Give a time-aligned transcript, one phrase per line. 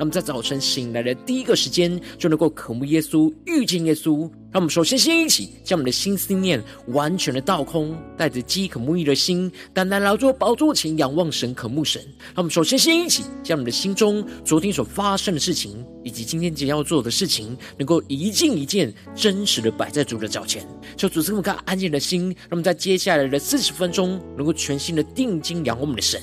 [0.00, 4.20] 让我们在早晨醒来的第一个时间，就能够渴慕耶稣，遇见耶稣。
[4.50, 12.00] 让我们首先先一起将我们的心思念完全的倒空，带着饥渴慕义的心，单单来到宝座前仰望神、渴慕神。
[12.28, 20.66] 让我们首先先一起将我们的心中昨天所发生的事情，以及今天即将要做的事情，能够一件一件真实的摆在主的脚前，
[20.96, 22.34] 求主赐我们个安静的心。
[22.48, 26.22] 让我们在接下来的四十分钟，能够全心的定睛仰望我们的神。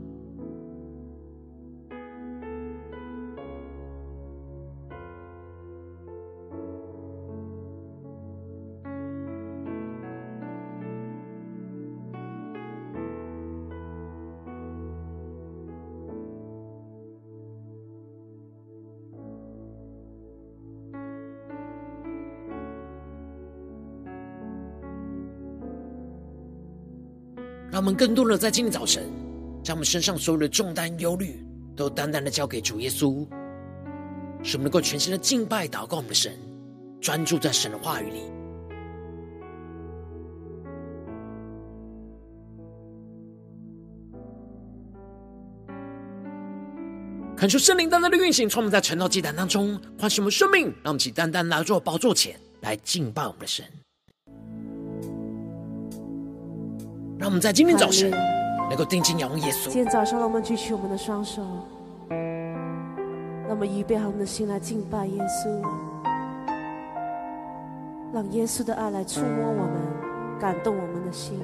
[27.71, 29.09] 让我们更多的在今天早晨，
[29.63, 31.41] 将我们身上所有的重担、忧虑，
[31.73, 33.25] 都单单的交给主耶稣，
[34.43, 36.37] 使我们能够全心的敬拜、祷告我们的神，
[36.99, 38.19] 专注在神的话语里。
[47.37, 53.65] 恳求圣灵单单的运行，充满在晨祷祭坛当中，唤醒我们生命，让我们起单单来到宝座前来敬拜我们的神。
[57.21, 58.09] 让我们在今天早晨
[58.67, 59.65] 能够定睛仰望耶稣。
[59.65, 61.43] 今天早上，让我们举起我们的双手，
[62.09, 65.47] 让我们预备好我们的心来敬拜耶稣，
[68.11, 71.39] 让耶稣的爱来触摸我们，感动我们的心。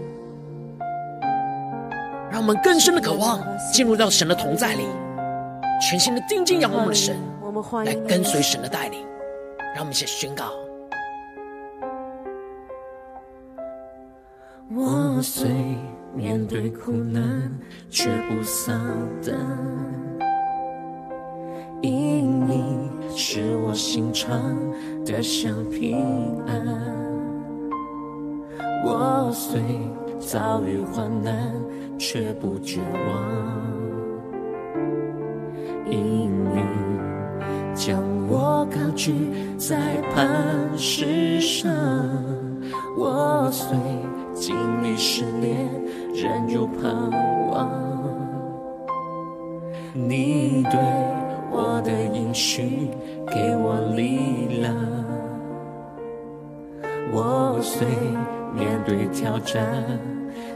[2.31, 3.39] 让我们更深的渴望
[3.71, 4.87] 进入到神的同在里，
[5.87, 7.15] 全心的定睛仰望我们的神，
[7.85, 9.05] 来跟随神的带领。
[9.75, 10.45] 让我们一起宣告。
[14.69, 14.83] 我
[15.17, 15.49] 我虽
[16.15, 17.51] 面对苦难，
[17.89, 18.79] 却不丧
[19.25, 19.33] 胆，
[21.81, 24.39] 因你使我心常
[25.03, 25.97] 得享平
[26.45, 26.63] 安。
[28.85, 29.59] 我虽
[30.19, 31.51] 遭遇患难，
[31.97, 33.57] 却不绝望，
[35.89, 36.61] 因你
[37.73, 37.99] 将
[38.29, 41.73] 我高举在磐石上。
[42.95, 43.75] 我虽
[44.39, 45.69] 经历试炼，
[46.13, 46.93] 仍有盼
[47.49, 47.69] 望。
[49.93, 50.79] 你对
[51.51, 52.89] 我的应许
[53.27, 54.75] 给我力量。
[57.11, 57.87] 我虽
[58.53, 59.65] 面对挑战，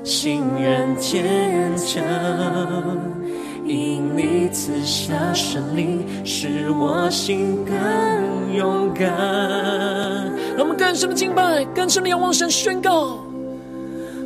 [0.03, 2.03] 心仍坚强。
[3.65, 9.07] 因你赐下胜利，使我心更勇敢。
[10.55, 13.17] 让我们更深的敬拜，更深的仰望神，宣告。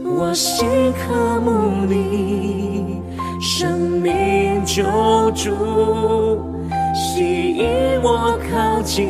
[0.08, 3.02] 我心渴慕你，
[3.42, 4.84] 生命救
[5.32, 5.50] 主，
[6.94, 7.66] 吸引
[8.04, 9.04] 我靠近，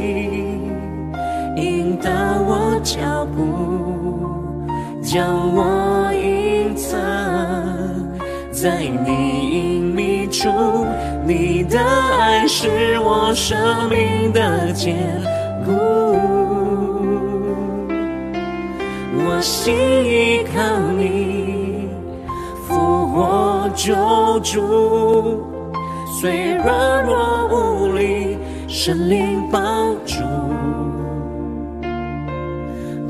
[1.58, 2.10] 引导
[2.48, 4.64] 我脚步，
[5.02, 6.98] 将我隐藏
[8.52, 10.50] 在你隐秘处。
[11.28, 13.58] 你的爱是我生
[13.90, 14.96] 命的坚
[15.66, 15.74] 固。
[19.36, 21.90] 我心依靠你，
[22.66, 23.94] 复活救
[24.40, 25.44] 主，
[26.22, 28.38] 虽软弱无力，
[28.70, 30.24] 神灵帮助。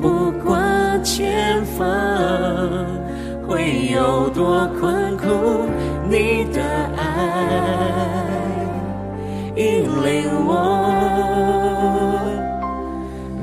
[0.01, 1.87] 不管前方
[3.47, 5.69] 会有多困苦，
[6.09, 6.63] 你的
[6.97, 7.03] 爱
[9.55, 10.49] 引领我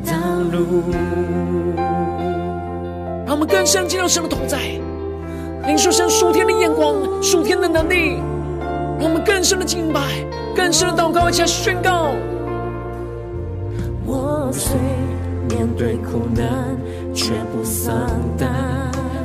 [0.05, 0.11] 道
[0.50, 0.82] 路。
[3.32, 4.58] 让我们更深进入神的同在，
[5.67, 8.20] 领受神属天的眼光、属天的能力，
[9.00, 10.02] 我们更深的敬拜、
[10.55, 12.11] 更深的祷告，一起来宣告。
[14.05, 14.76] 我虽
[15.49, 16.76] 面对苦难，
[17.14, 17.94] 却不丧
[18.37, 18.50] 胆。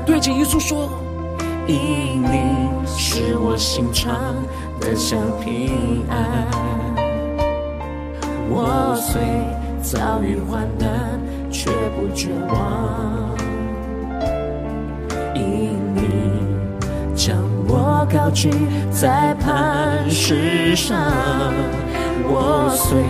[0.05, 0.87] 对着耶稣说，
[1.67, 4.15] 因你是我心肠
[4.79, 6.47] 得享平安。
[8.49, 9.21] 我虽
[9.81, 11.19] 遭遇患难，
[11.51, 11.69] 却
[11.99, 13.35] 不绝望。
[18.11, 18.49] 高举
[18.91, 20.97] 在磐石上，
[22.23, 23.03] 我虽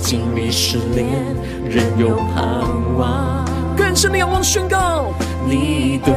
[0.00, 1.06] 经历试炼，
[1.68, 3.44] 仍有盼望。
[3.76, 5.12] 更深的仰望宣告，
[5.44, 6.14] 你对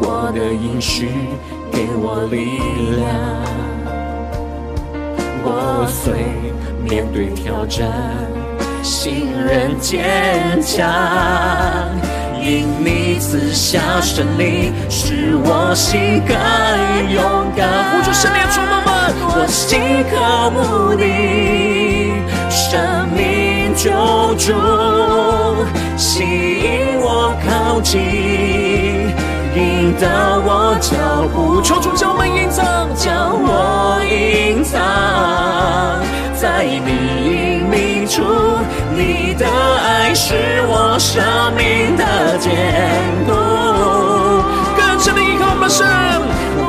[0.00, 1.08] 我的应许
[1.72, 2.58] 给我力
[2.96, 3.08] 量。
[5.44, 6.12] 我虽
[6.88, 7.88] 面对挑战，
[8.82, 10.86] 心仍坚强，
[12.48, 16.34] 因你赐下神灵，使我心更
[17.12, 17.68] 勇敢。
[17.90, 18.88] 呼求圣灵充满们，
[19.20, 19.78] 我心
[20.08, 20.16] 渴
[20.54, 23.90] 慕你，生命救
[24.36, 24.54] 主，
[25.98, 28.97] 吸引我靠近，
[29.58, 30.06] 引导
[30.46, 30.94] 我脚
[31.34, 31.60] 步。
[31.62, 34.78] 求主将我们隐藏，将我隐藏
[36.34, 36.90] 在你
[37.26, 38.22] 隐秘处，
[38.94, 41.20] 你的爱是我生
[41.56, 42.48] 命的坚
[43.26, 43.32] 固。
[44.76, 45.84] 更深的依靠我们神，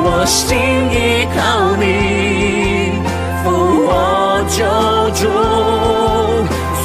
[0.02, 0.58] 我心
[0.90, 2.98] 依靠你，
[3.42, 3.46] 扶
[3.86, 4.58] 我救
[5.14, 5.22] 主。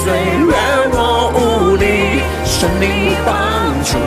[0.03, 0.53] 虽然
[0.93, 0.97] 我
[1.33, 2.85] 无力，圣灵
[3.25, 3.33] 帮
[3.83, 3.97] 助，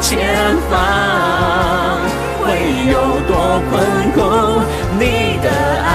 [0.00, 2.00] 前方
[2.40, 2.46] 会
[2.90, 3.72] 有多困
[4.14, 4.18] 苦，
[4.98, 5.50] 你的
[5.84, 5.88] 爱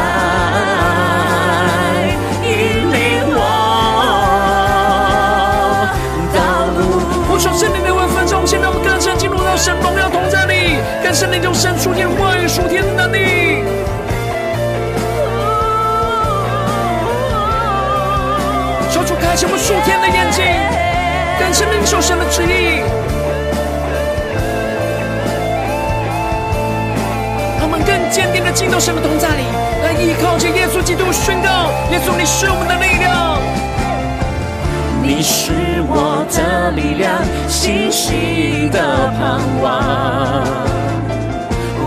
[2.44, 2.48] 引
[2.92, 2.96] 领
[3.34, 3.40] 我
[6.36, 6.38] 道
[6.78, 6.80] 路。
[7.28, 13.64] 呼求圣灵的万分钟，现在我们更深进入到神荣耀同在里，更深的就生出天话语属天的能力。
[18.92, 20.46] 求主开启我们属天的眼睛，
[21.40, 22.84] 更深领受神的旨意。
[28.14, 29.44] 坚定的进到神的同在里，
[29.84, 33.42] 来依靠着耶稣基督，宣告：耶稣，你是我们的力量。
[35.02, 38.80] 你是我的力量，信心的
[39.18, 40.46] 盼望。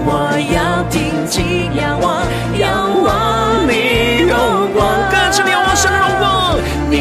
[0.05, 2.27] 我要定睛仰望，
[2.59, 2.67] 仰
[3.05, 4.35] 望你荣
[4.75, 4.83] 光。
[5.09, 5.66] 更深的仰望神的荣光。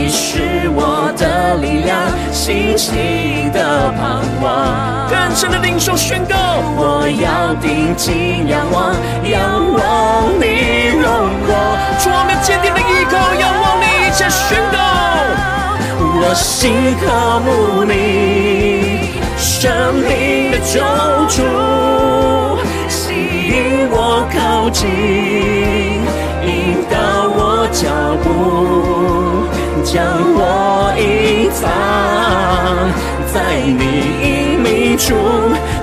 [0.05, 1.97] 你是我的力量，
[2.31, 5.09] 信心的盼望。
[5.09, 6.35] 更深的领受宣告，
[6.77, 8.93] 我要定睛仰望，
[9.23, 9.41] 仰
[9.73, 11.09] 望你荣
[11.47, 11.57] 光。
[11.97, 14.77] 主，我们坚定的依靠，仰望你，一切宣告。
[16.21, 19.09] 我心渴慕你，
[19.39, 20.85] 生命的救
[21.33, 21.41] 主，
[22.87, 23.09] 吸
[23.49, 24.85] 引我靠近，
[26.45, 26.93] 引导
[27.33, 27.89] 我脚
[28.21, 29.24] 步，
[29.85, 30.03] 将
[30.33, 31.61] 我隐藏
[33.31, 33.83] 在你
[34.25, 35.13] 隐秘处，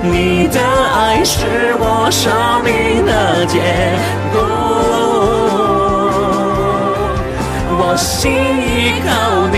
[0.01, 0.59] 你的
[0.93, 2.29] 爱是我生
[2.65, 3.61] 命的坚
[4.33, 4.35] 固。
[7.79, 9.55] 我心依靠你，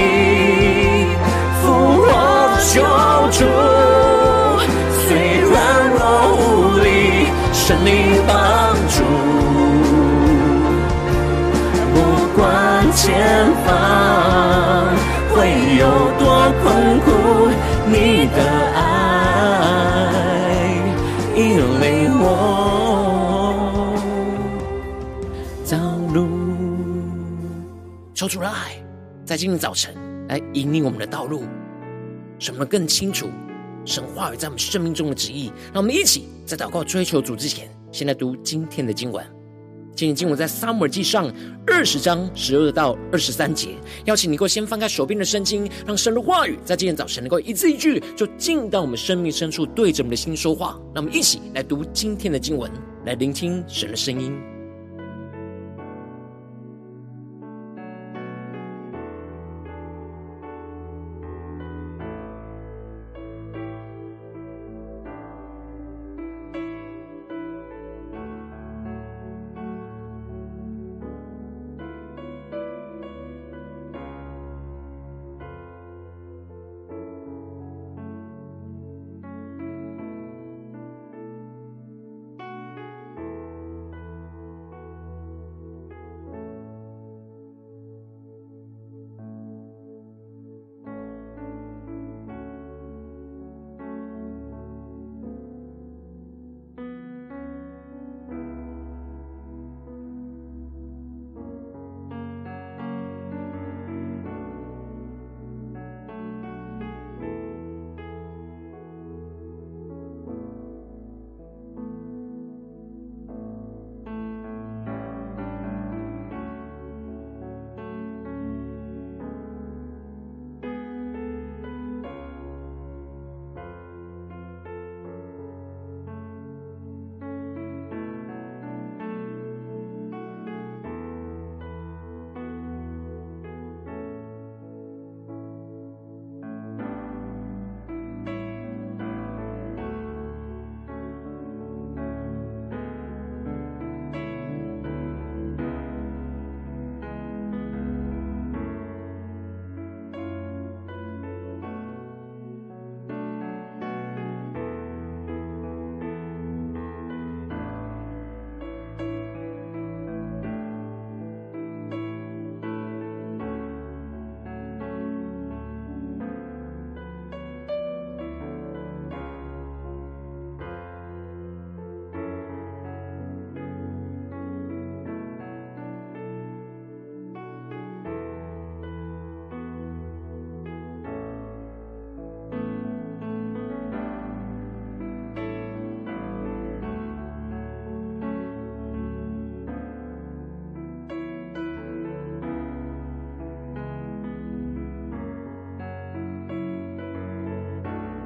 [1.61, 1.63] 复
[2.03, 2.07] 活
[2.71, 2.75] 救
[3.31, 4.04] 主。
[29.25, 29.91] 在今天早晨
[30.29, 31.45] 来引领我们的道路，
[32.37, 33.27] 使我们更清楚
[33.83, 35.51] 神话语在我们生命中的旨意。
[35.73, 39.25] 让我们一起在祷告追求主之前，先来读今天的经文。
[39.95, 41.33] 今天经文在撒母耳记上
[41.65, 43.69] 二十章十二到二十三节。
[44.03, 50.79] 邀请你能够先翻开手边的圣经，让神的话语在今天早晨能够一字一句，就进到我们生命深处，对着我们的心说话。
[50.93, 52.69] 让我们一起来读今天的经文，
[53.07, 54.39] 来聆听神的声音。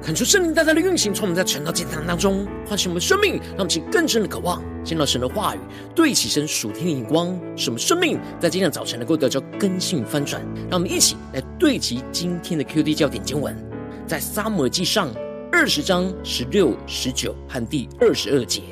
[0.02, 5.58] 恳求圣灵大大的运行，从我们在晨祷祭坛当中唤醒我们生命，让我们起更深的渴望，见到神的话语，
[5.94, 10.40] 对齐神属天的眼光，使我们生命在今天早晨能够得到更新翻转。
[10.70, 13.54] 让我们一起来对齐今天的 QD 焦点经文，
[14.06, 15.10] 在撒母耳记上
[15.52, 18.62] 二十章十六、十九和第二十二节。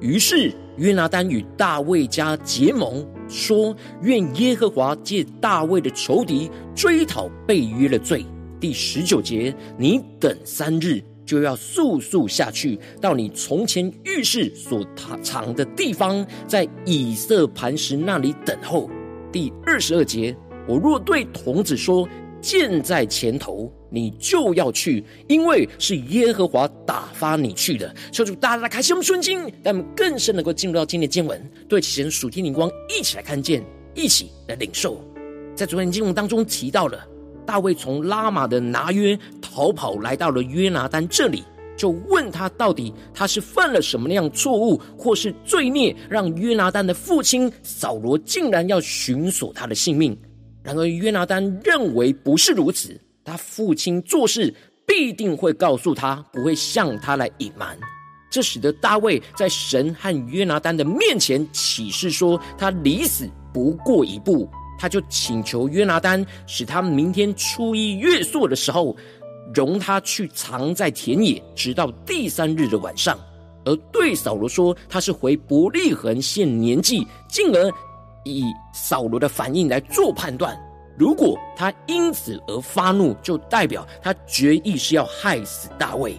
[0.00, 8.24] 于是约拿单与大卫家结盟，说：愿耶和华借大卫的仇敌追讨被约的罪。
[8.60, 14.84] 第十九节，你等三日，就要速速下去，到你从前预示所
[15.22, 18.90] 藏的地方，在以色磐石那里等候。
[19.30, 20.36] 第二十二节，
[20.66, 22.08] 我若对童子说，
[22.40, 27.94] 箭在前头，你就要去，因为是耶和华打发你去的。
[28.10, 35.00] 求主大大开启我们顺经，让我们更深能够进入到今天的经文，对其神属天灵光，一起来看见，一起来领受。
[35.54, 37.06] 在昨天经文当中提到了。
[37.48, 41.42] 大卫从拉玛的拿约逃跑，来到了约拿单这里，
[41.78, 50.14] 就问他到底他是犯了什么样错误，或是罪孽，让约拿单的父亲扫罗竟然要寻索他的性命。
[50.62, 54.54] 然而约拿单认为不是如此，他父亲做事
[54.86, 57.74] 必定会告诉他，不会向他来隐瞒。
[58.30, 64.46] 这使得大卫在神和约拿单的面前起誓说，他离死不过一步。
[64.78, 68.96] 他就请求约拿单，使他明天初一月朔的时候，
[69.52, 73.18] 容他去藏在田野，直到第三日的晚上。
[73.64, 77.70] 而对扫罗说，他是回伯利恒献年纪，进而
[78.24, 80.58] 以扫罗的反应来做判断。
[80.96, 86.14] 如果他因此而发怒，就代表他决意是要害死大卫。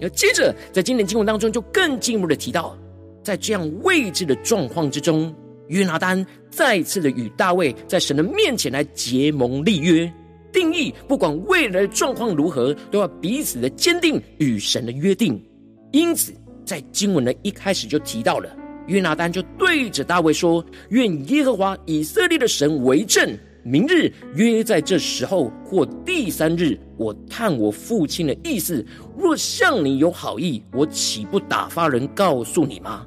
[0.00, 2.76] 要接着在今天经文当中，就更进一步的提到，
[3.22, 5.34] 在这样未知的状况之中。
[5.68, 10.10] 约拿单再次的与大卫在神的面前来结盟立约，
[10.52, 15.42] 定义不管未来的状况如何，都要彼此的坚定与神的约定。
[15.92, 16.32] 因此，
[16.64, 18.54] 在经文的一开始就提到了，
[18.86, 28.84] 约拿单就对着大卫说：“愿耶和华以色列的神为证，明日约在这时候或第三日，我探我父亲的意思，
[29.16, 33.06] 若向你有好意，我岂不打发人告诉你吗？”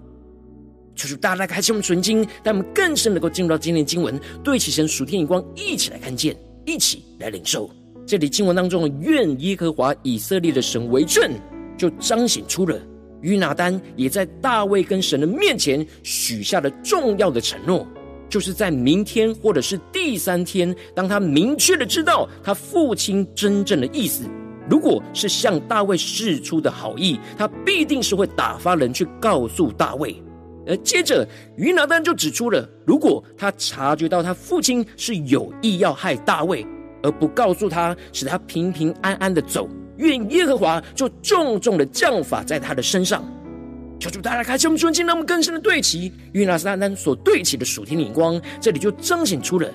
[0.98, 6.36] 求主大大开启我们纯经，带我们更深能够进入到今天的经文，对齐神属天眼光，一起来看见，
[6.66, 7.70] 一起来领受。
[8.08, 11.32] 这里经文当中的“愿耶和华以色列的神为证”，
[11.78, 12.80] 就彰显出了
[13.22, 17.86] 约拿单也在大卫跟神的面前许下了重要的承诺，
[18.28, 24.24] 就是在明天或者是第三天，当他明确的知道他父亲真正的意思，
[24.68, 30.16] 如果是向大卫示出的好意，他必定是会打发人去告诉大卫。
[30.68, 36.66] 而接着，约拿单就指出了，如果他察觉到他父亲是有意要害大卫，
[37.02, 43.24] 而不告诉他，使他平平安安的走，愿耶和华就重重的降罚在他的身上。
[44.00, 49.68] 求主大家开启我们顺境，让我们更深的对齐约拿单所对齐的属天眼光，这里就彰显出了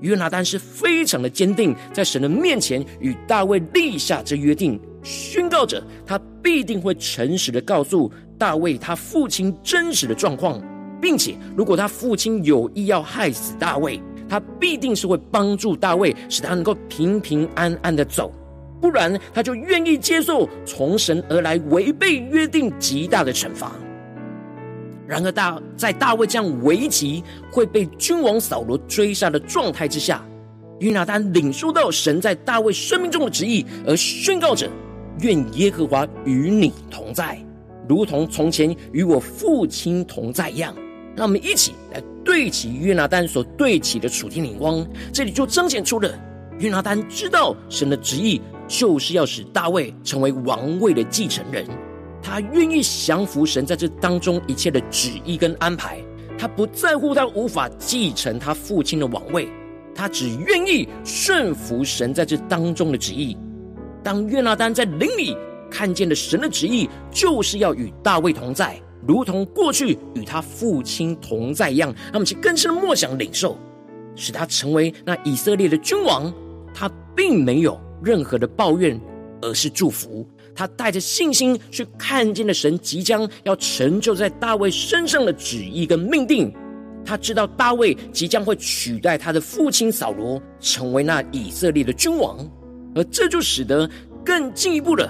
[0.00, 8.10] 约拿单是非常的坚定，在神的面前与大卫立下这约定，宣告着他必定会诚实的告诉。
[8.38, 10.60] 大卫他父亲真实的状况，
[11.00, 13.98] 并且如果他父亲有意要害死大卫，
[14.28, 18.30] 他必定是会帮助大卫，使他能够平平安安的走，
[18.78, 23.72] 不然他就愿意接受从神而来违背约定极大的惩罚。
[25.06, 30.22] 然而大在大卫这样危急会被君王扫罗追杀的状态之下，
[30.80, 34.68] 约拿单领受到神在大卫生命中的旨意，而宣告着：
[35.20, 37.38] 愿耶和华与你同在。
[37.88, 40.74] 如同从前与我父亲同在一样，
[41.14, 44.84] 让我们一起来对齐约拿丹所对齐的属天灵光。
[45.12, 46.10] 这里就彰显出了
[46.58, 51.64] 约拿丹知道神的旨意，就是要使大卫成为王位的继承人。
[52.20, 55.98] 他愿意降服神在这当中一切的旨意跟安排。
[56.36, 59.48] 他不在乎他无法继承他父亲的王位，
[59.94, 63.36] 他只愿意顺服神在这当中的旨意。
[64.06, 65.36] 当约拿单在林里。
[65.68, 71.92] 看见了神的旨意，就是要与大卫同在，如同过去与他父亲同在一样。
[72.04, 73.58] 让我们去更深的默想领受，
[74.14, 76.32] 使他成为那以色列的君王。
[76.72, 78.98] 他并没有任何的抱怨，
[79.42, 80.24] 而是祝福。
[80.54, 86.54] 他带着信心去看见了神即将要成就在大卫身上的旨意跟命定。
[87.04, 92.38] 他知道大卫即将会取代他的父亲扫罗，成为那以色列的君王，
[92.96, 93.88] 而这就使得
[94.24, 95.08] 更进一步的。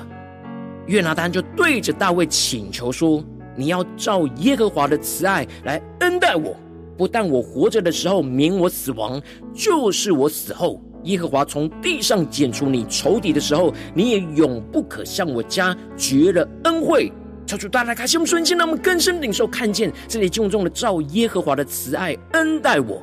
[0.86, 3.24] 约拿单就对着大卫请求说
[3.56, 6.54] ：“你要照耶和华的慈爱来恩待我，
[6.96, 9.20] 不但我活着的时候免我死亡，
[9.54, 17.12] 就是我死后耶和华从地上剪除你仇敌的时候，你也永不可向我家绝了恩惠。
[17.46, 23.00] 求主大大开心我们瞬间，让我们更深领受看见这里经文中的照耶和华的慈爱恩待我，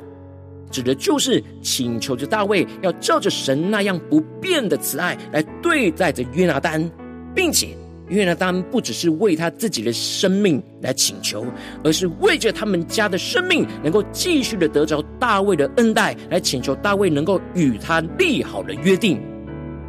[0.74, 6.90] 指的就是请求着大卫要照着神那样不变的慈爱来对待着约拿单，
[7.32, 7.68] 并且
[8.08, 11.46] 约拿单不只是为他自己的生命来请求，
[11.84, 19.22] 而是为着他们家的生命能够继续的得着大卫的恩待，来请求大卫能够与他立好的约定，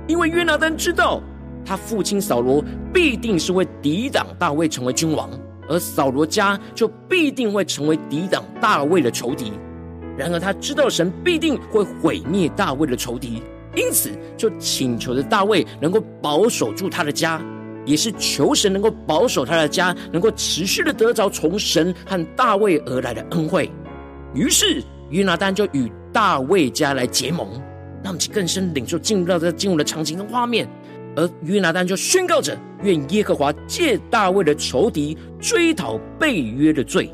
[0.07, 1.19] 因为约拿单知道。
[1.67, 2.63] 他父亲扫罗
[2.93, 5.27] 必定是会抵挡大卫成为君王，
[5.67, 9.51] 而扫罗家就必定会成为抵挡大卫的仇敌。
[10.17, 13.43] 然而他知道神必定会毁灭大卫的仇敌，
[13.75, 17.41] 因此就请求着大卫能够保守住他的家，
[17.85, 23.69] 也是求神能够保守他的家，能够持续的得着从神和大卫而来的恩惠。
[24.33, 27.49] 于是约拿单就与大卫家来结盟，
[28.03, 30.67] 让我们更深领受进入到这进入的场景跟画面。
[31.17, 37.09] 而约拿单就宣告着：“愿耶和华借大卫的仇敌追讨背约的罪。”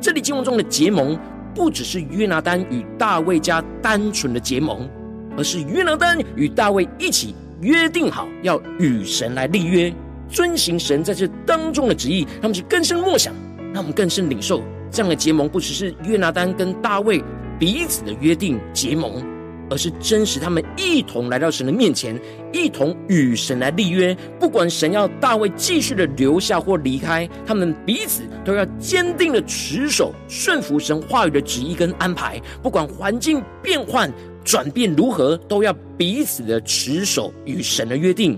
[0.00, 1.18] 这里经文中的结盟，
[1.54, 4.88] 不只是约拿丹与大卫家单纯的结盟，
[5.36, 9.92] 而是约拿丹与大卫一起约定好要与神来立约，
[10.28, 12.26] 遵行神在这当中的旨意。
[12.40, 13.34] 他们是更深默想，
[13.72, 17.22] 让我们更深领受这样的结盟，不只是约拿丹跟大卫
[17.58, 19.22] 彼此的约定结盟。
[19.70, 22.20] 而是真实，他们一同来到神的面前，
[22.52, 24.14] 一同与神来立约。
[24.38, 32.40] 不管神要大卫继续的留下或离开，他们彼此都要坚定的持守、顺服神话语的旨意跟安排。
[32.60, 34.12] 不管环境变换、
[34.44, 38.36] 转变如何，都要彼此的持守与神的约定。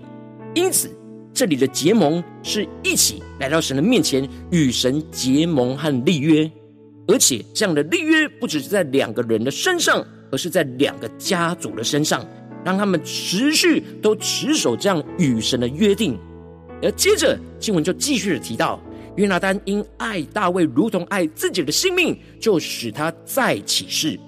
[0.54, 0.90] 因此，
[1.32, 6.50] 这里的结盟是一起来到神的面前，与神结盟和立约。
[7.08, 10.04] 而且，这样的立约不只是在两个人的身上。
[10.32, 12.26] 而是在两个家族的身上，
[12.64, 16.18] 让他们持续都持守这样与神的约定。
[16.82, 18.82] 而接着经文就继续的提到，
[19.16, 24.18] 约拿单因爱大卫如同爱自己的性命，就使他再起誓。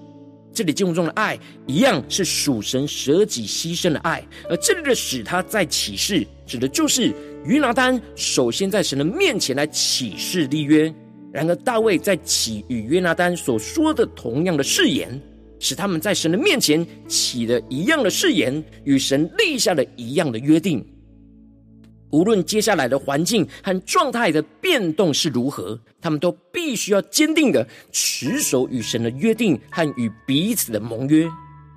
[0.53, 1.37] 这里经文中的爱
[1.67, 7.13] 一样是属神舍己牺牲的爱，而这里的使他再起誓，指的就是
[7.45, 10.95] 约拿单首先在神的面前来起誓立约。
[11.33, 15.21] 然而大卫在起与约拿单所说的同样的誓言。
[15.65, 20.87] 使他们在神的面前起了一样的誓言，与神立下了一样的约定。
[22.11, 31.23] 无论接下来的环境和状态的变动是如何，他们都必须要坚定的持守与神的约定和与彼此的盟约。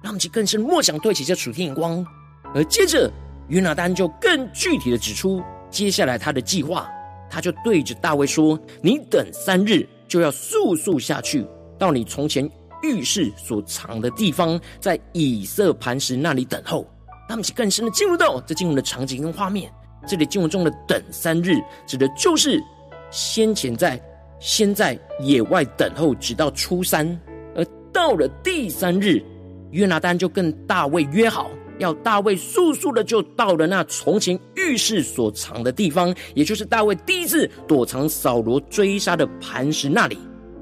[0.03, 2.05] 让我们去更深默想，对齐这楚天眼光。
[2.53, 3.09] 而接着
[3.47, 6.89] 约拿单就更具体的指出接下来他的计划，
[7.29, 11.47] 他就对着大卫说：“你等三日，就要速速下去，
[11.79, 12.47] 到你从前。”
[12.83, 16.85] 浴室所藏的地方，在以色磐石那里等候。
[17.29, 19.71] 那么，更深的进入到这经文的场景跟画面。
[20.07, 22.63] 这里经文中的“等三日”，指的就是
[23.11, 24.01] 先前在
[24.39, 27.05] 先在野外等候，直到初三。
[27.53, 29.21] 而到了第三日，
[29.71, 40.17] 约拿单就跟大卫约好，要大卫速速的就到了那从前浴室所藏的地方，也就是大卫第一次躲藏扫罗追杀的磐石那里。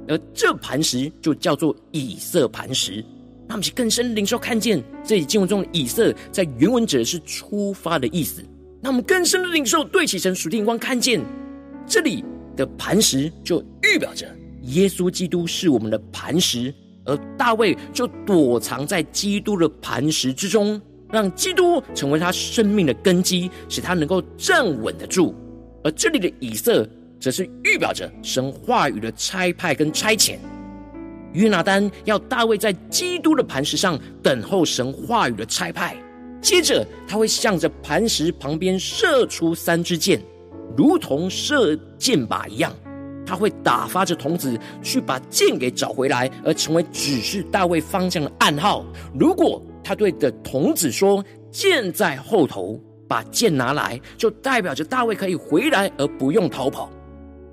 [0.08, 3.04] 而这磐石就叫做以色磐石，
[3.48, 8.44] 那么是更深领受看见这里经文中的以色，在原文指的是出发的意思。
[8.82, 11.20] 那我们更深的领受对齐神属天光，看见
[11.88, 12.24] 这里
[12.56, 14.28] 的磐石就预表着
[14.64, 16.74] 耶稣基督是我们的磐石，
[17.06, 20.80] 而大卫就躲藏在基督的磐石之中，
[21.12, 25.34] 让基督成为他生命的根基，使他能够站稳得住。
[25.84, 26.88] 而这里的以色。
[27.20, 30.38] 则是预表着神话语的差派跟差遣。
[31.34, 35.96] 约拿单要大卫在基督的磐石上等候神话语的差派，
[36.42, 40.22] 接着他会向着磐石旁边射出三支箭，
[40.78, 42.74] 如同射箭靶一样。
[43.26, 48.86] 他会打发着童子去把箭给找回来，而成为指示大卫方向的暗号。
[49.20, 56.90] 如果他对的童子说：“箭在后头，把箭拿来”，就代表着大卫可以回来，而不用逃跑。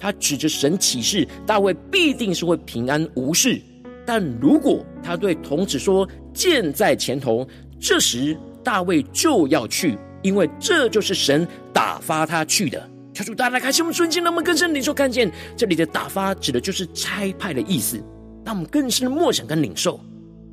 [0.02, 3.62] 他指着神起誓，大卫必定是会平安无事。
[4.04, 7.46] 但如果他对童子说“箭在前头”，
[7.78, 12.90] 这时大卫就要去，因为这就是神打发他去的。
[13.14, 18.02] 求主大家开心，我们瞬间那么更深领受看见，这里的打发指的就是差派的意思。
[18.44, 20.00] 让我们更深的默想跟领受。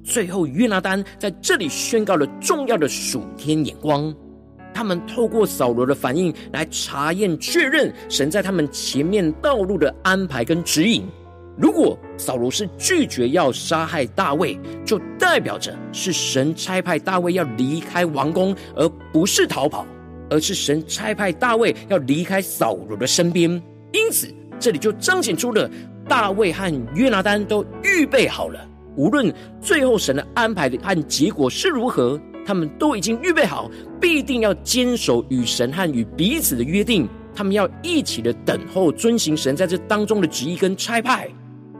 [0.03, 4.13] 最后约拿单在这里宣告了重要的属天眼光。
[4.79, 11.05] 他们透过扫罗的反应来查验确认神在他们前面道路的安排跟指引。
[11.57, 19.85] 如果扫罗是拒绝要杀害大卫，就代表着是神差派大卫要离开王宫，而不是逃跑，
[20.29, 23.51] 而是神差派大卫要离开扫罗的身边。
[23.91, 25.69] 因此，这里就彰显出了
[26.07, 28.65] 大卫和约拿单都预备好了，
[28.95, 32.17] 无论最后神的安排和结果是如何，
[32.49, 33.69] 他们都已经预备好，
[34.01, 37.07] 必定要坚守与神和与彼此的约定。
[37.35, 41.29] 他们要一起的等候遵行神在这当中的旨意跟差派。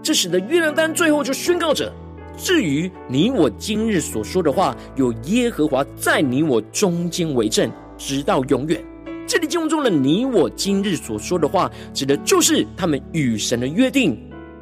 [0.03, 1.91] 这使得约拿单最后就宣告着
[2.37, 8.79] ：“至于你我今日所说的话，有耶和华在你我中间为证，直到永远。”
[9.25, 14.15] 这里经文中的“你我今日所说的话”，指的就是他们与神的约定，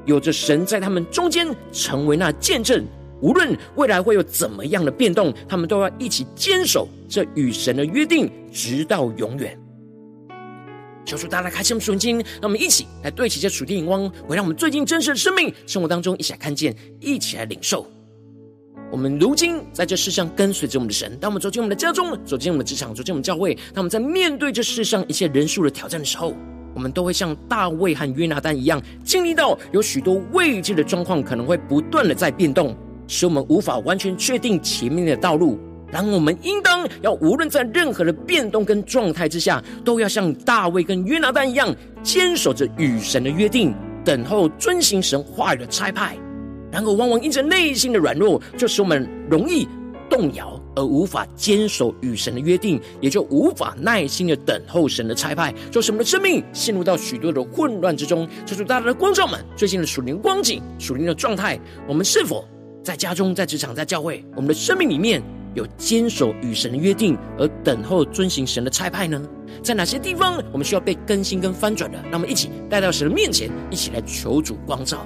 [0.06, 2.86] 有着神在他们中间成为那见证。
[3.22, 9.58] 无论未来会有怎么样的变动，他们都要一起坚守这与神的约定，直到永远。
[11.06, 17.88] 求主大家开启我们属灵经，让我们一起来对齐这属天眼光，回让我们最近真实的生命生活当中一起来看见，一起来领受。
[18.92, 26.34] 我们如今在这世上跟随着我们的神，当我们走进我们的家中，走进我们的职场，走进我们教会，当我们在面对这世上一切人数的挑战的时候，
[26.76, 32.76] 我们都会像大卫和约拿单一样，经历到有许多未知的状况可能会不断的在变动，
[33.08, 35.58] 使我们无法完全确定前面的道路。
[35.90, 46.18] 然后我们应当要无论在任何的变动跟状态之下，都要像大卫跟约拿单一样，坚守着与神的约定，等候遵行神话语的差派。
[46.70, 49.66] 然后往往因着内心的软弱，就使我们容易
[50.10, 58.28] 动摇，而无法坚守与神的约定，也就无法耐心的等候神的差派，就使我们的生命陷入到许多的混乱之中。
[58.46, 62.46] 求主大家的光照们最近的属灵光景、属灵的状态，我们是否
[62.88, 65.22] 在家中、在职场、在教会，我们的生命里面？
[65.56, 69.22] 有坚守与神的约定，而等候遵行神的差派呢？
[69.62, 72.02] 在哪些地方我们需要被更新跟翻转的？
[72.04, 75.06] 让我们一起带到神的面前，一起来求主光照。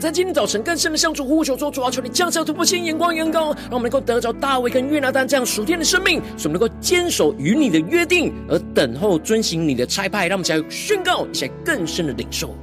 [0.00, 10.26] 在今天早晨更深的向主呼求说：主啊，求你降下突破性眼光，眼高，让我们能够得着大卫跟约拿丹这样属天的生命，使我们能够坚守与你的约定，而等候遵行你的差派。
[10.26, 12.54] 让我们起来宣告，一些更深的领受。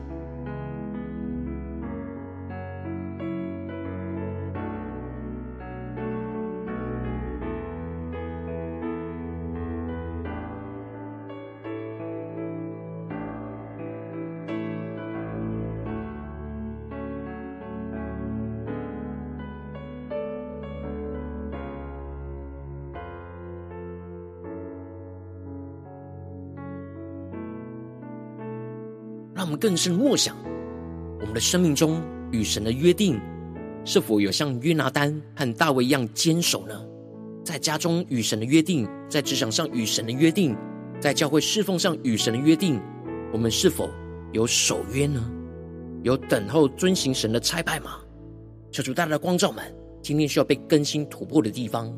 [29.58, 30.36] 更深默想，
[31.20, 33.20] 我们的生命中与神的约定，
[33.84, 36.74] 是否有像约拿单和大卫一样坚守呢？
[37.43, 40.56] 在家中与神的约定，在职场上与神的约定，
[41.00, 42.80] 在教会侍奉上与神的约定，
[43.32, 43.89] 我们是否
[44.34, 45.32] 有守约呢？
[46.04, 48.00] 有等候遵行神的差派吗？
[48.72, 49.63] 求主大大的光照们，
[50.02, 51.91] 今天需要被更新突破的地方。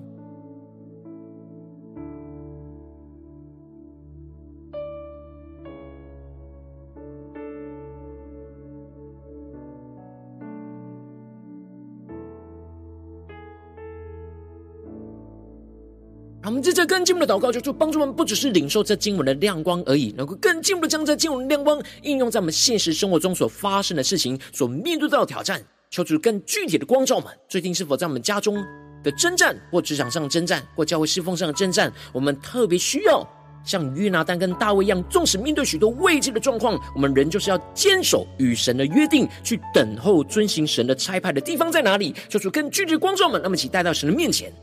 [16.59, 25.61] 们在这更进一步的祷告，就主帮助我们，不只是领受这经文的亮光而已，能够更进一步的将这经文的亮光应用在我们现实生活中所发生的事情、所面对到的挑战。
[25.89, 28.61] 求主更具体的光照们，最近是否在我们家中
[29.03, 33.27] 的征战，或职场上的征战，或教会侍奉上的征战，我们特别需要
[33.63, 42.13] 像约拿单跟大卫一样，纵使面对许多未知的状况，我们仍旧是要坚守与神的约定，去等候遵行神的差派的地方在哪里？
[42.27, 44.53] 求主更具体的光照们，那么一起带到神的面前。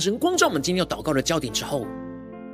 [0.00, 1.86] 神光照我们今天要祷告的焦点之后，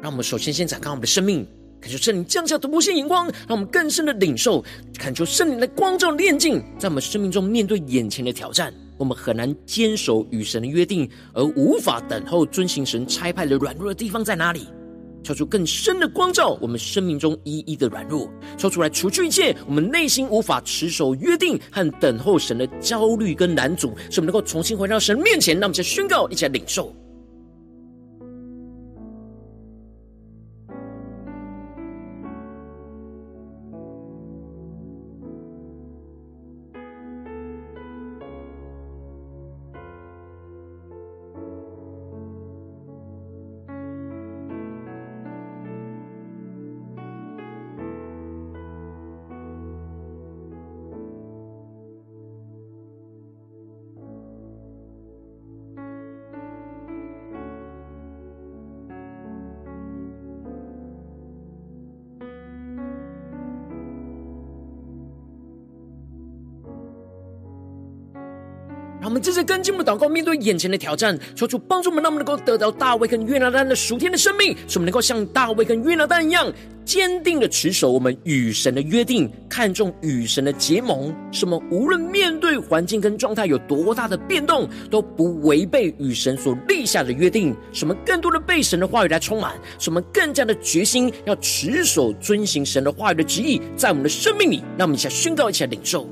[0.02, 1.46] 让我们首先先展开我们的生命，
[1.80, 4.64] 恳求圣灵降下突破性眼光，让我们更深的领受，
[4.98, 14.68] 恳求圣灵的光照炼净，在我们生命中面对眼前的挑战，我们很难坚守与神的约定，而无法等候遵行神差派的软弱的地方在哪里？
[15.22, 25.54] 求出更深的光照，我们生命中一一的软弱，说出来除去一切我们内心无法持守约定和等候神的焦虑跟难阻，使我们能够重新回到神面前。
[25.54, 26.94] 让我们再宣告，一起来领受。
[69.04, 76.50] 让我们这次跟进我们的祷告，面对眼前的挑战，求主帮助我们，让我们能够得到大卫跟约拿单的属天的生命，使我们能够像大卫跟约拿单一样，
[76.86, 96.08] 坚定的持守我们与神的约定，看重与神的结盟，使我们无论面对环境跟状态有多大的变动，都不违背与神所立下的约定，使我们更多的被神的话语来充满，使我们更加的决心要持守遵行神的话语的旨意，在我们的生命里，让我们一起来宣告，一起来领受。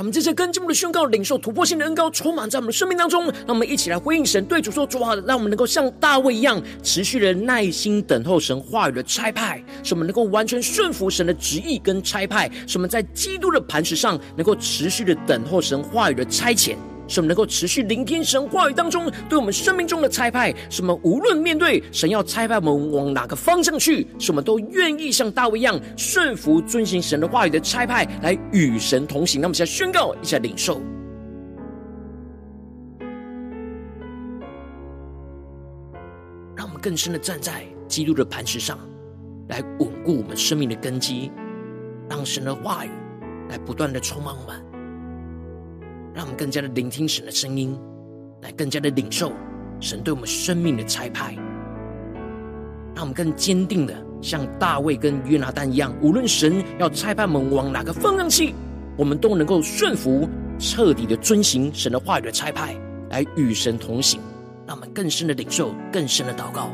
[0.00, 3.26] 我们这些跟进我们的宣告、领受突破性的恩高，充满在我们的生命当中。
[3.26, 16.76] 让我们一起来回应神，对主说：“主啊，让我们能够像大卫一样，持续的耐心等候神话语的差派，使我们能够完全顺服神的旨意跟差派，使我们在基督的磐石上能够持续的等候神话语的差遣。”
[17.10, 29.40] 使我们能够持续聆听神话语当中对我们生命中的差派，使我们无论面对神要差派我们往哪个方向去，使我们都愿意像大卫一样顺服遵行神的话语的差派，来与神同行。
[29.40, 30.80] 那么，现在宣告一下领受，
[36.54, 38.78] 让我们更深的站在基督的磐石上，
[39.48, 41.32] 来稳固我们生命的根基，
[42.08, 42.90] 让神的话语
[43.48, 44.69] 来不断的充满我们。
[46.20, 47.74] 让我们更加的聆听神的声音，
[48.42, 49.32] 来更加的领受
[49.80, 51.34] 神对我们生命的差派。
[52.94, 58.54] 让我们更坚定的像大卫跟约拿单一样，无论神要差派我们往哪个方向去，
[58.98, 60.28] 我们都能够顺服，
[60.58, 62.76] 彻底的遵行神的话语的差派，
[63.08, 64.20] 来与神同行。
[64.66, 66.70] 让我们更深的领受，更深的祷告。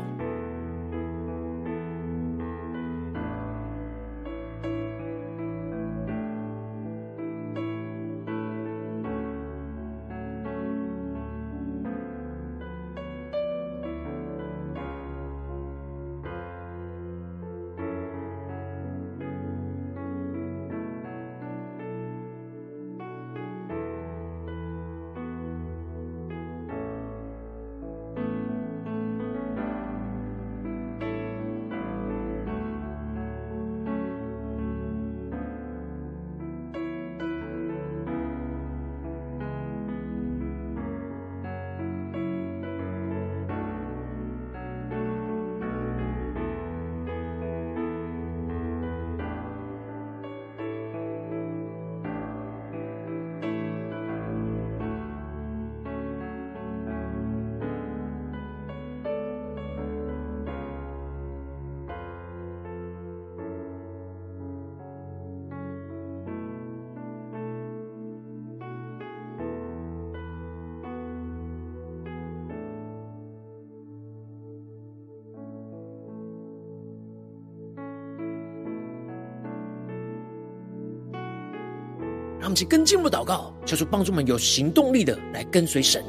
[82.47, 86.01] 让我们去跟进我们的祷告，求主帮助我们有行动力的来跟随神，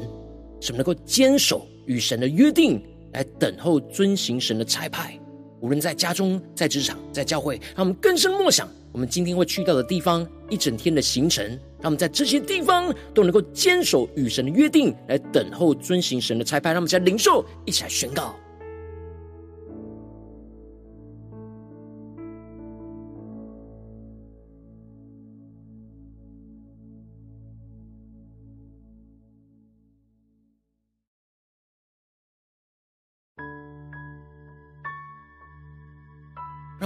[0.60, 2.80] 使我们能够坚守与神的约定，
[3.12, 5.18] 来等候遵行神的差派。
[5.60, 11.44] 无论在家中、在职场、在教会，让我们更深默想我们今天会去到的地方，一整天的行程，
[11.80, 16.70] 让我们在这些地方都能够坚守与神的约定，来等候遵行神的差派。
[16.70, 18.36] 让我们在灵兽，一起来宣告。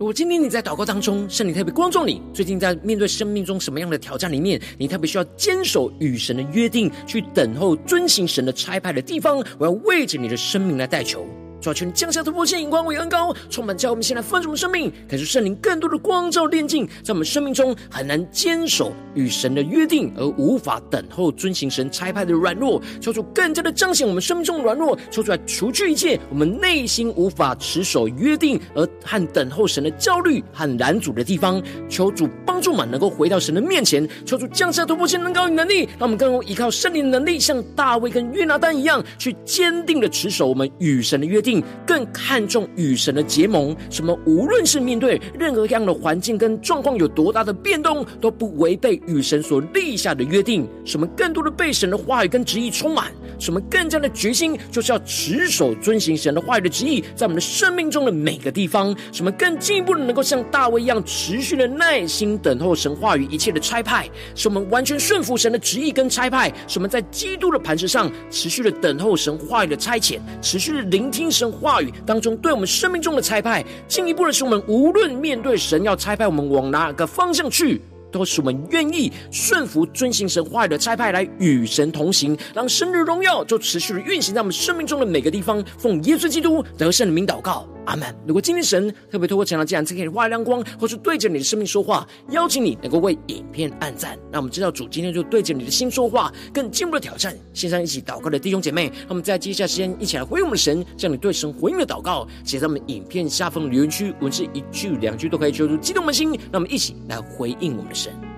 [0.00, 11.26] 如果今天你在祷告当中，圣灵特别光照你，最近在面对生命中什么样的挑战里面，你特别需要坚守与神的约定，去等候遵行神的差派的地方，我要为着你的生命来代求。
[11.60, 41.49] 主要求你降下突破性眼光，为恩高充满，叫我们现在丰盛的生命，感受圣灵更多的光照炼净，在我们生命中很难坚守与神的约定，而无法等候遵行神差派的软弱，求主更加的彰显我们生命中的软弱，求主来除去一切我们内心无法持守约定而和等候神的焦虑和拦阻的地方，求主帮助我们能够回到神的面前，求主降下突破性能高与能力，让我们更能依靠圣灵的能力，像大卫跟约拿单一样，去坚定的持守我们与神的约定。
[41.86, 50.68] 更看重与神的结盟，什么无论是面对任何样的环境跟状况有多大的变动，都不违背与神所立下的约定。
[50.84, 58.94] 什么更多的被神的话语跟旨意充满，什么更加的决心，就是要持守遵行神的话语的旨意，在我们的生命中的每个地方。
[59.10, 66.52] 什么更进一步的，能够像大卫一样，持续的耐心等候神话语一切的差派，使我们完全顺服神的旨意跟差派。
[66.66, 71.30] 使我们在基督的磐石上持续的等候神话语的差遣，持续的聆听。
[71.40, 77.80] 神话语当中，对我们生命中的差派，进一步的是，我们无论面对神要差派我们往哪个方向去，
[78.12, 85.64] 都是我们愿意顺服、遵行神话语的差派，来与神同行，让神的荣耀就持续的运行在我们生命中的每个地方。
[85.78, 87.66] 奉耶稣基督得胜的名祷告。
[87.86, 88.14] 阿门。
[88.26, 97.36] 如果今天神特别透过这样这样，给你发亮光，或是对着你的生命说话，邀请你能够为影片按赞，让我们知道主今天就对着你的心说话，更进一步的挑战。
[97.52, 106.30] 线上一起祷告的弟兄姐妹，让我们在接下来时间一起来回应我们的神，将你对神回应的祷告写在我们影片下方的留言区，文字一句两句都可以，求出激动的心。
[106.52, 108.29] 让我们一起来回应我们的神。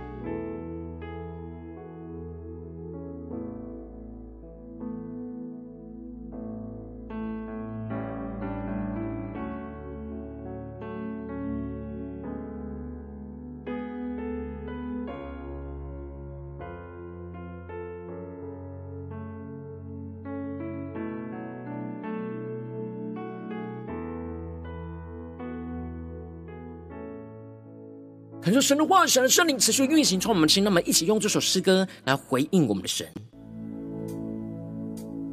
[28.52, 33.06] 恳求神的话语、神的圣灵持续运行从我们的心，那么一起用这首诗歌来回应我们的神，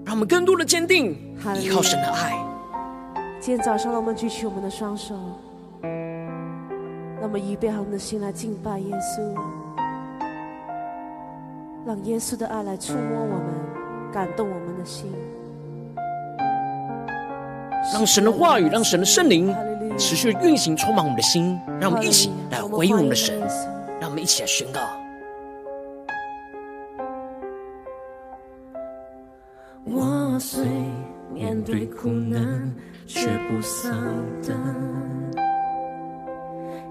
[0.05, 1.11] 让我们更多的坚定
[1.61, 2.33] 依靠神的爱。
[3.41, 5.15] 今天早上，让我们举起我们的双手，
[5.81, 9.35] 让我们预备好我们的心来敬拜耶稣，
[11.85, 15.11] 让耶稣的爱来触摸我们，感动我们的心，
[17.93, 19.53] 让神的话语，让神的圣灵
[19.97, 21.59] 持续运行，充满我们的心。
[21.79, 23.39] 让我们一起来回应我们的神，
[23.99, 24.79] 让我们一起来宣告。
[29.85, 30.65] 我虽
[31.33, 32.73] 面对苦难，
[33.07, 33.91] 却不丧
[34.47, 34.55] 胆，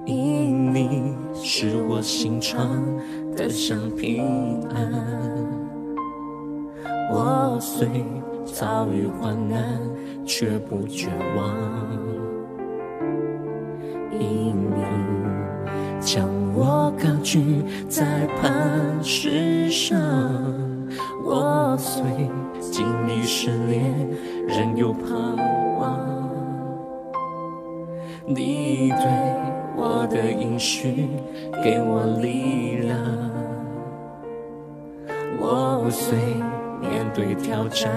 [0.05, 2.82] 因你是我心常
[3.36, 4.92] 得享平安。
[7.11, 7.88] 我虽
[8.44, 9.80] 遭遇患难，
[10.26, 11.57] 却不绝望，
[14.19, 14.83] 因你
[16.01, 19.99] 将我高举在磐石上。
[21.25, 22.03] 我虽
[22.61, 23.95] 经历试炼，
[24.47, 25.37] 仍有盼
[25.79, 26.29] 望。
[28.27, 29.07] 你对
[29.77, 31.09] 我的应许
[31.62, 32.99] 给我力量。
[35.41, 36.19] 我虽
[36.81, 37.91] 面对挑战，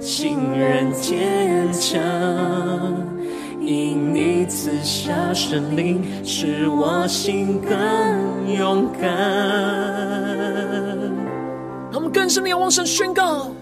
[0.00, 2.00] 心仍坚强，
[3.64, 9.08] 因你赐下圣灵，使我心更勇敢。
[11.92, 13.52] 他们更深的仰望神宣告，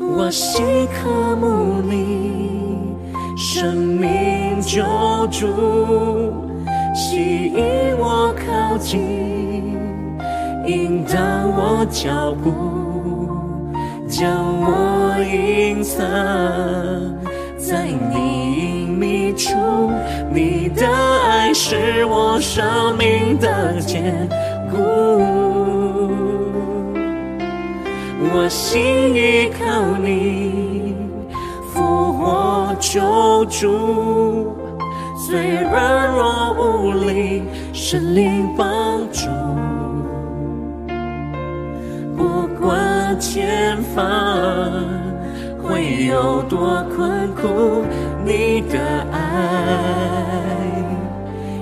[0.00, 2.96] 我心渴慕你，
[3.36, 4.82] 生命救
[5.30, 5.46] 主，
[6.94, 9.76] 吸引我靠近，
[10.66, 11.14] 引导
[11.46, 12.50] 我脚步，
[14.08, 14.30] 将
[14.62, 16.00] 我隐藏
[17.58, 18.45] 在你
[19.36, 19.92] 隐秘处，
[20.32, 24.28] 你的爱是我生命的坚
[24.70, 24.76] 固。
[28.32, 30.96] 我心依靠你，
[31.72, 34.56] 复活救主，
[35.16, 38.66] 虽软弱无力，神灵帮
[39.12, 39.28] 助。
[42.16, 44.02] 不管前方
[45.68, 47.84] 会有多困苦，
[48.24, 48.78] 你的
[49.12, 49.18] 爱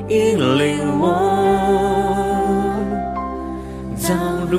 [0.08, 1.04] 引领我
[4.06, 4.14] 道
[4.50, 4.58] 路。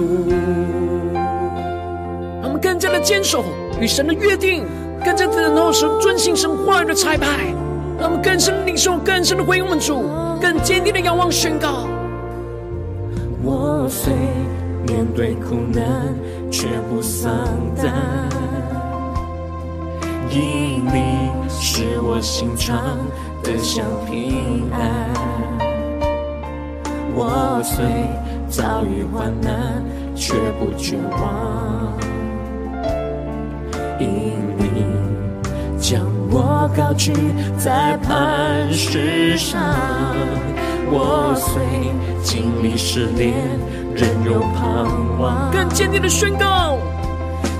[2.43, 3.43] 我们更加的坚守
[3.79, 4.65] 与神的约定，
[5.03, 7.53] 更加的等候神遵行神话语的差派，
[7.99, 10.03] 让我们更深的领受，更深的回应我们主，
[10.41, 11.87] 更坚定的仰望宣告。
[13.43, 14.11] 我虽
[14.87, 15.83] 面对苦难，
[16.51, 17.31] 却不丧
[17.75, 17.93] 胆，
[20.35, 22.77] 因你使我心常
[23.41, 25.09] 得享平安。
[27.15, 27.85] 我虽
[28.49, 29.81] 遭遇患难，
[30.13, 31.93] 却不绝望。
[33.97, 34.65] 因你
[35.79, 37.13] 将我高举
[37.57, 39.57] 在磐石上，
[40.91, 41.63] 我虽
[42.21, 43.33] 经历试炼，
[43.95, 44.85] 仍有盼
[45.17, 45.49] 望。
[45.53, 46.77] 更坚定的宣告，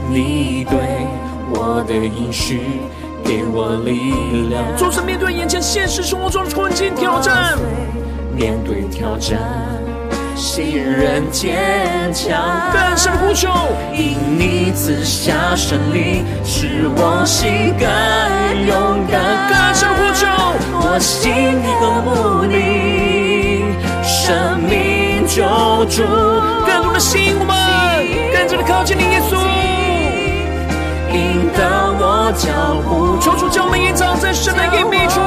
[0.10, 1.05] 你对
[1.52, 2.82] 我的应许
[3.24, 4.64] 给我力量。
[4.78, 7.58] 就是面对眼前现实生活中的困境挑战，
[8.36, 9.40] 面对挑战。
[10.36, 13.50] 信任坚强，更深呼求，
[13.94, 17.88] 因你赐下圣灵，使我心更
[18.68, 19.48] 勇敢。
[19.48, 20.28] 更深呼求，
[20.82, 21.32] 我心
[21.80, 23.64] 和慕你，
[24.04, 25.42] 生命救
[25.86, 26.04] 主，
[26.68, 27.56] 更多的吸引我们，
[32.86, 35.20] 脚步，求主将我们隐藏在神的隐秘处，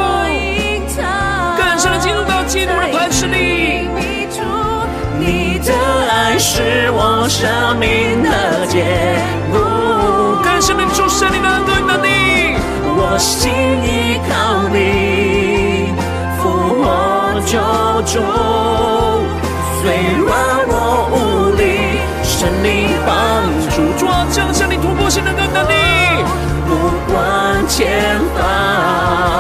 [1.56, 3.88] 更深的进入到基督的磐石里。
[5.18, 5.72] 你的
[6.08, 8.86] 爱是我生命的坚
[9.50, 9.58] 固，
[10.42, 12.54] 更深的主圣灵的恩典能力，
[12.84, 13.50] 我心
[13.82, 15.92] 依靠你，
[16.38, 16.48] 复
[16.78, 17.58] 活救
[18.06, 18.22] 主，
[19.82, 19.90] 虽
[20.22, 20.30] 软
[20.68, 23.10] 弱无力，神灵帮
[23.74, 25.74] 助，主啊，将圣灵突破性的能力，
[27.68, 29.37] 前方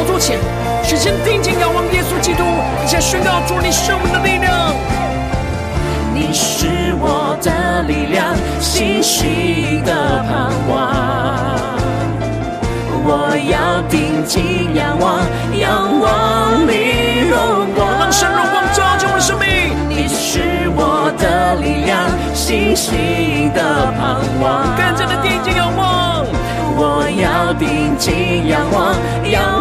[0.00, 0.38] 宝座前，
[0.82, 2.42] 全心定睛仰望耶稣基督，
[2.78, 4.72] 并且宣告主你是我们的力量，
[6.14, 11.52] 你是我的力量，信心的盼望。
[13.04, 15.20] 我要定睛仰望，
[15.58, 19.76] 仰望你荣光，让神荣光照进我的生命。
[19.86, 20.40] 你是
[20.76, 24.64] 我的力量，信心的盼望。
[24.78, 26.24] 更加的定睛仰望，
[26.74, 28.96] 我要定睛仰望，
[29.30, 29.59] 仰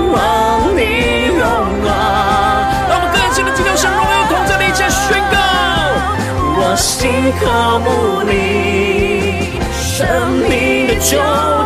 [6.80, 10.08] 心渴慕你，生
[10.48, 11.18] 命的救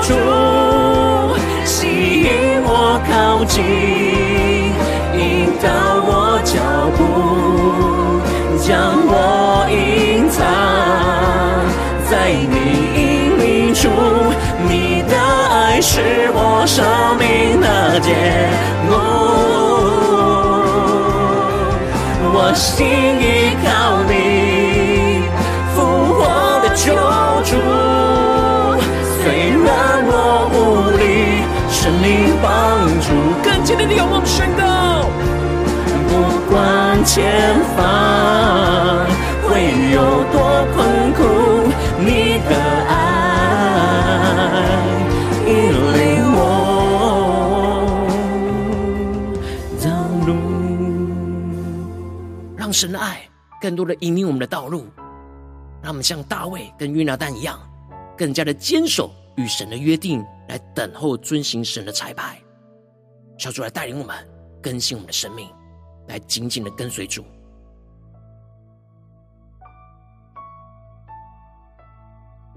[0.02, 0.10] 主，
[1.64, 2.28] 吸引
[2.66, 3.64] 我靠近，
[5.14, 5.22] 引
[5.62, 5.70] 导
[6.08, 6.10] 我
[6.44, 6.58] 脚
[6.98, 7.00] 步，
[8.58, 8.68] 将
[9.06, 9.14] 我
[9.70, 10.42] 隐藏
[12.10, 12.56] 在你
[12.98, 13.02] 隐
[13.38, 13.42] 秘
[13.72, 13.82] 处。
[14.68, 15.14] 你的
[15.52, 15.92] 爱是
[16.34, 16.84] 我生
[17.20, 18.10] 命的结
[18.90, 18.92] 果，
[22.34, 22.84] 我心
[23.22, 23.24] 依
[23.64, 23.68] 靠
[24.10, 24.13] 你。
[32.44, 33.08] 帮助，
[33.42, 35.10] 更坚定的仰望宣告。
[36.10, 36.14] 不
[36.52, 39.08] 管前方
[39.48, 40.36] 会有多
[40.76, 41.24] 困苦，
[42.00, 42.52] 你的
[42.90, 42.92] 爱
[45.48, 46.02] 引领
[46.36, 46.38] 我
[49.82, 49.88] 道
[50.28, 50.30] 路。
[52.58, 53.22] 让神的爱
[53.62, 54.86] 更多的引领我们的道路。
[55.82, 57.58] 让我们像大卫跟约拿单一样，
[58.18, 62.42] 更加的坚守与神的约定，来等候遵行神的彩排。
[63.38, 64.16] 小主来带领我们
[64.62, 65.50] 更新我们的生命，
[66.08, 67.24] 来紧紧的跟随主。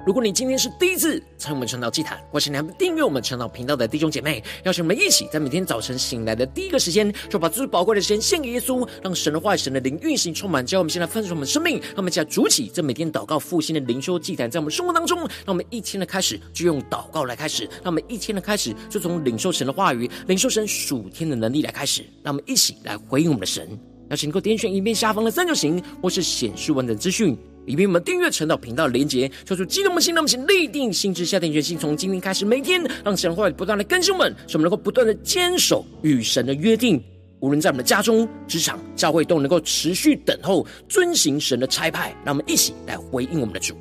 [0.06, 23.68] 如果你今天是第一次参与我们晨祷祭坛，或是你还没订阅我们晨祷频道的弟兄姐妹，邀请我们一起在每天早晨醒来的第一个时间，就把最宝贵的时间献给耶稣，让神的话语、神的灵运行充满，教我们现在分盛我们生命，让我们一起来主起这每天祷告复兴的灵修祭坛，在我们生活当中，让我们一天的开始就用祷告来开始，让我们一天的开始就从领受神的话语、领受神属天的能力来开始，让我们一起来回应我们的神。
[24.10, 27.36] 邀请你能够点选影片下方的三角形，或是显示完整资讯。
[27.66, 37.02] 里面我们订阅陈祷频道的连接，说出激动的心，那么请立定心志，下定决心，从今天开始，每天让神的话不断的更新我们，使我们能够不断的坚守与神的约定，
[37.40, 42.14] 无论在我们的家中、职场、教会，都能够持续等候、遵行神的差派。
[42.24, 43.74] 让我们一起来回应我们的主。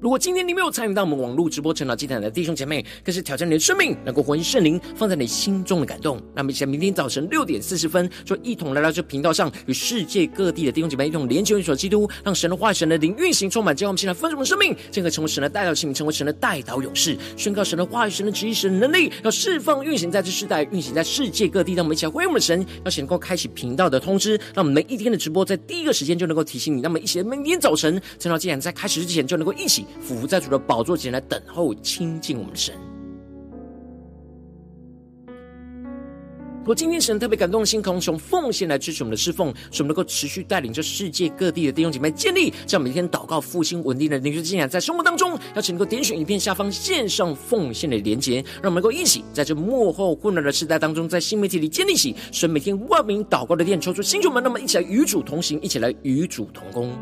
[0.00, 6.22] 如果今天你没有参与到我们网络直播晨祷祭坛的弟兄姐妹，更是挑战你的生命，能够回应圣灵放在你心中的感动。
[6.36, 21.74] 那么，在明天早晨六点四十分，就一同来到这频道上，与世界各地的弟兄姐妹一同连接、联手基督，让神的话、神的灵运行充满，将我们现在丰盛的生命，进而成为神的代祷器皿，成为神的代祷勇士，宣告神的话语、神的旨意、神的能力，要释放运行在这世代，运行在世界各地。
[21.74, 26.80] 让我们一起来回应我们的神，要能够开启频道的通知，让我们每一天的直播在第一个时间就能够提醒你。
[26.80, 32.74] 那么，一起每天早晨晨祷祭坛在开始之前，就能够一起俯伏在主的宝座前来等候亲近我们的神。
[36.66, 56.92] 我今天神特别感动的心，从奉献来支持我们的侍奉，使我们能够持续带领着世界各地的弟兄姐妹建立这样每天祷告复兴稳定的灵修信仰，在生活当中，邀请能够点选影片下方线上奉献的连结，让我们能够一起在这幕后混乱的时代当中，在新媒体里建立起神每天万名祷告的殿，抽出新主们，那么一起来与主同行，一起来与主同工。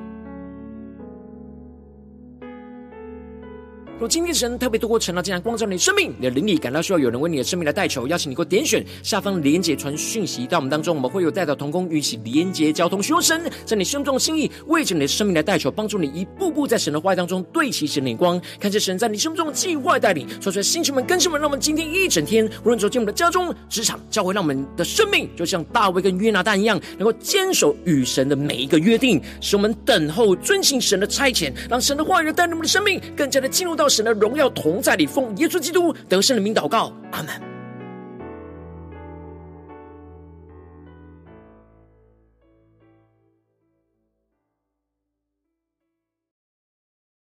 [3.98, 33.96] 若今天神特别透过晨祷祭坛光照你的生命，你的灵里感到需要有人为你的生命来代求，邀请你给我点选下方连结传讯息到我们当中，我们会有代祷同工与其连结交通，寻求神在你心中的心意，为着你的生命来代求，帮助你一步步在神的话语当中对齐神的眼光，看见神在你心中的计划带领，说出来星球们、更新们，让我们今天一整天，无论走进我们的家中、职场、教会，让我们的生命就像大卫跟约拿单一样，能够坚守与神的每一个约定，使我们等候遵行神的差遣，让神的话语带领我们的生命更加的进入到到。
[33.96, 37.55] 神的荣耀同在里，奉耶稣基督得胜的名祷告，阿门。